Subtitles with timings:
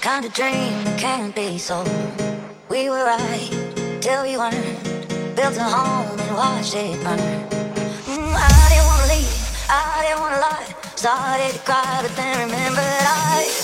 [0.00, 1.88] Kind of dream can't be sold.
[2.68, 3.50] We were right
[4.00, 4.82] till we weren't.
[5.34, 7.18] Built a home and watched it burn.
[8.06, 9.36] Mm, I didn't wanna leave,
[9.68, 10.74] I didn't wanna lie.
[10.96, 13.55] Started to cry, but then remembered I.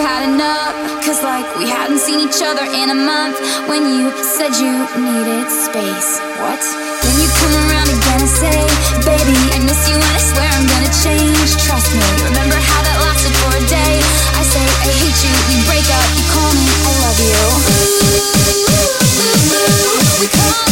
[0.00, 0.72] I've had enough.
[1.04, 3.36] Cause, like, we hadn't seen each other in a month
[3.68, 6.16] when you said you needed space.
[6.40, 6.56] What?
[7.04, 8.64] Then you come around again and say,
[9.04, 11.52] Baby, I miss you and I swear I'm gonna change.
[11.68, 12.00] Trust me,
[12.32, 14.00] remember how that lasted for a day?
[14.40, 17.44] I say, I hate you, you break up, you call me, I love you.
[20.16, 20.69] We call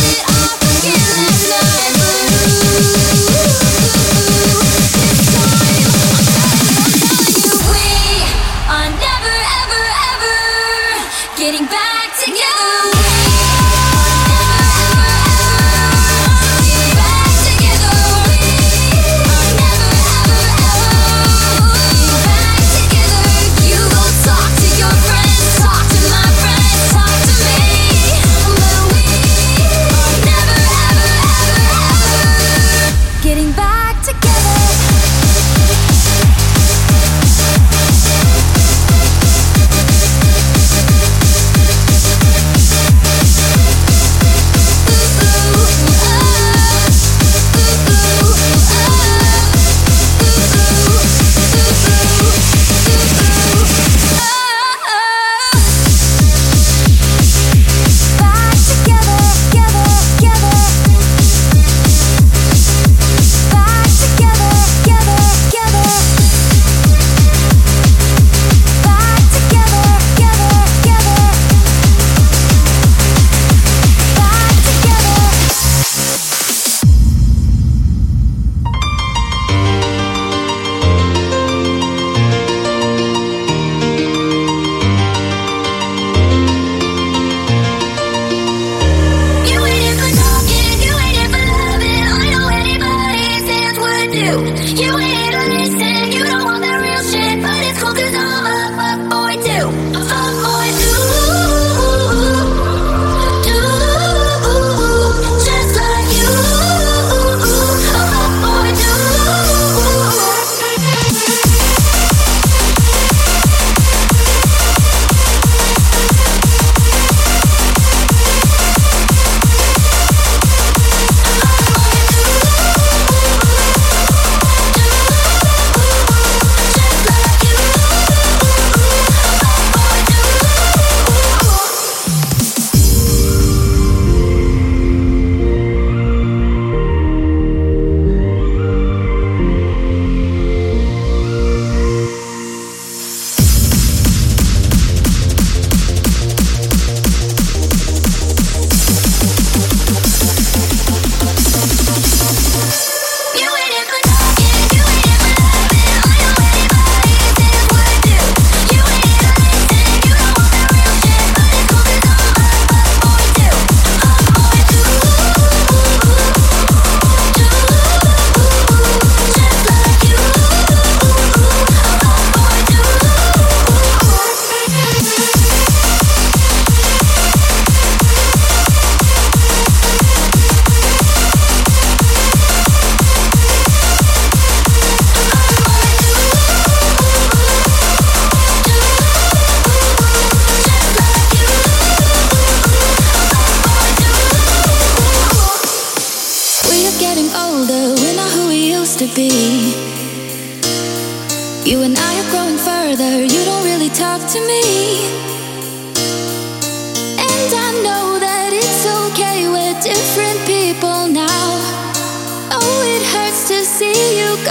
[94.11, 94.83] do.
[94.83, 95.98] You ain't listen.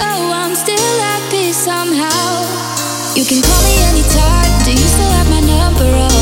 [0.00, 2.42] I'm still happy somehow.
[3.14, 4.64] You can call me anytime.
[4.64, 5.84] Do you still have my number?
[5.84, 6.17] Oh.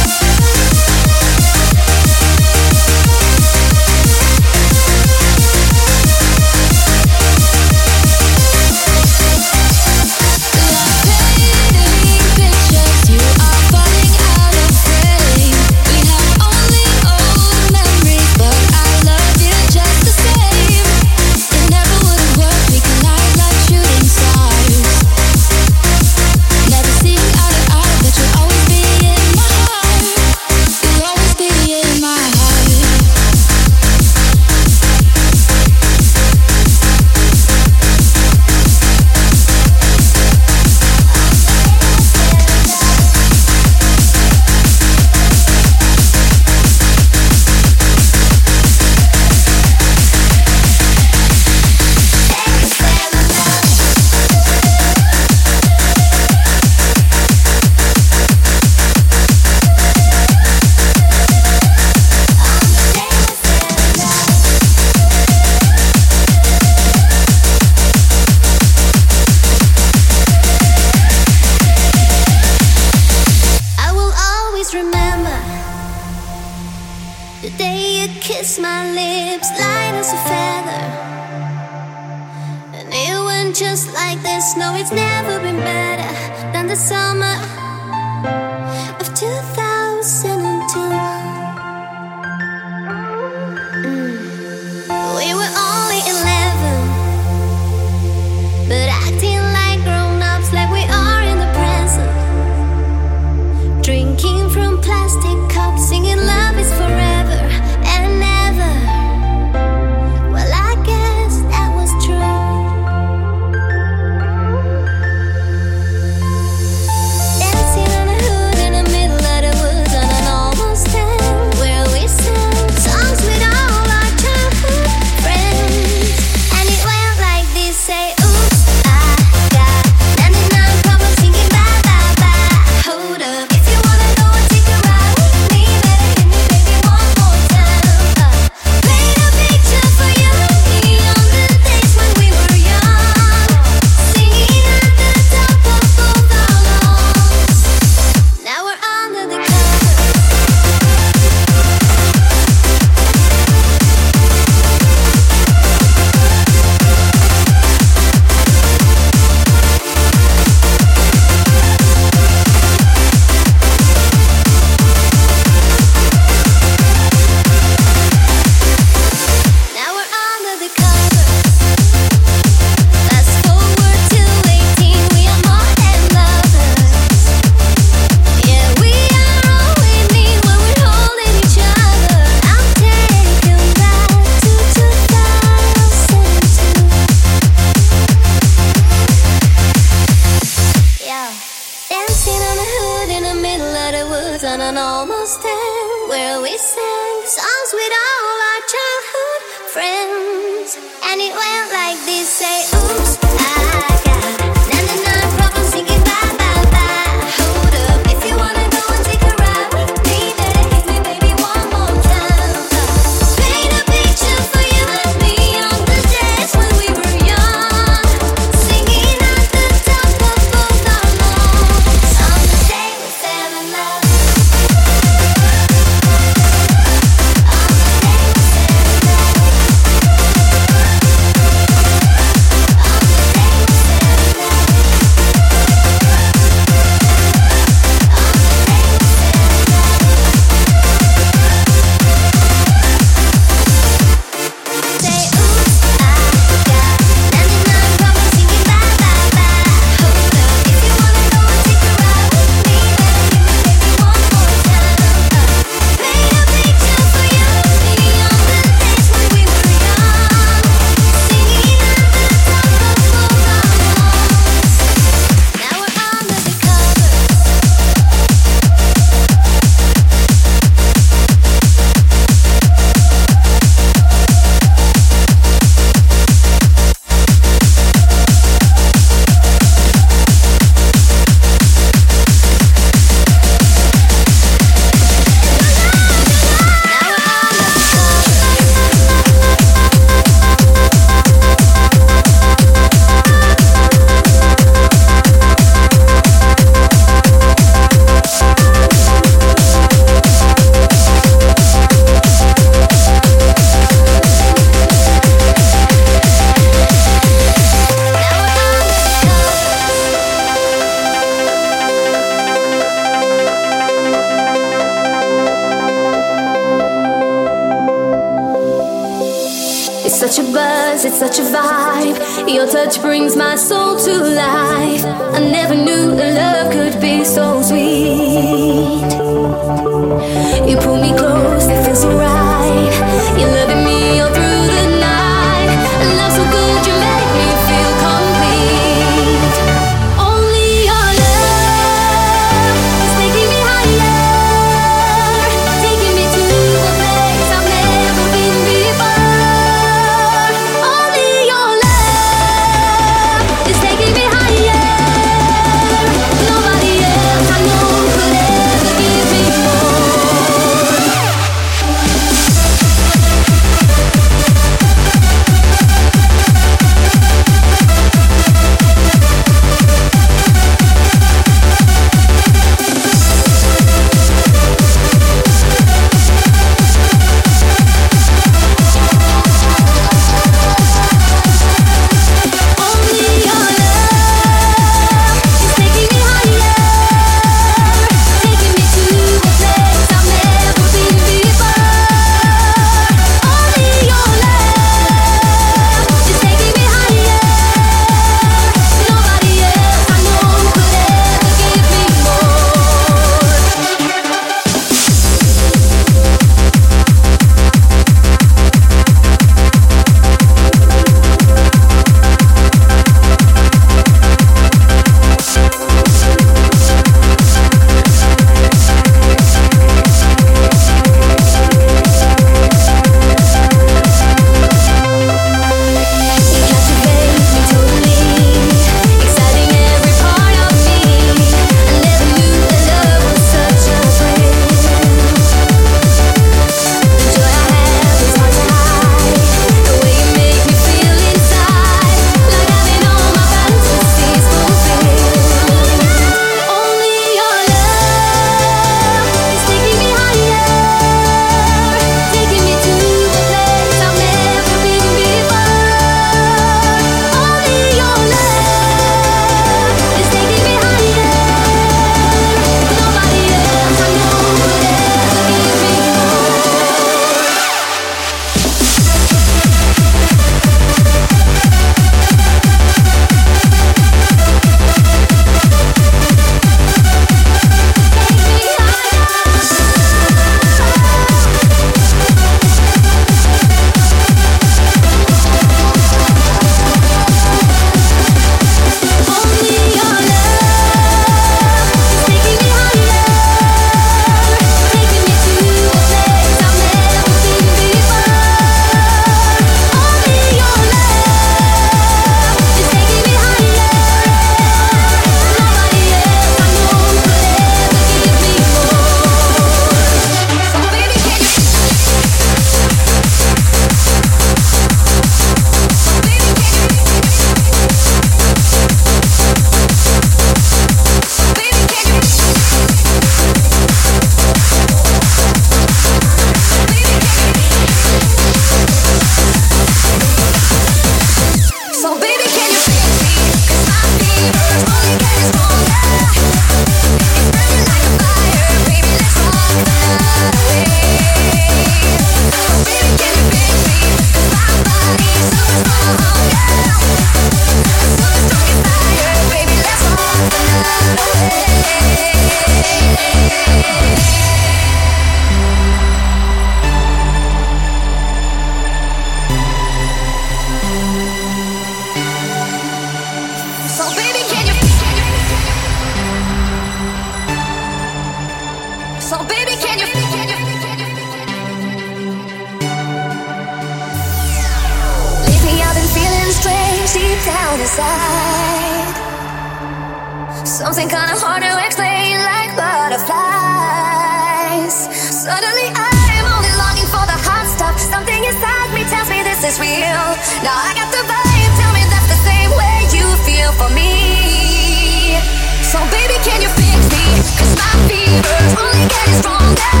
[589.68, 590.24] Is real.
[590.64, 595.36] Now I got the vibe, tell me that's the same way you feel for me.
[595.84, 597.24] So baby, can you fix me?
[597.58, 600.00] Cause my fever's only getting stronger.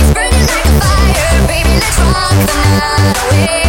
[0.00, 3.60] It's burning like a fire, baby, let's rock the night away.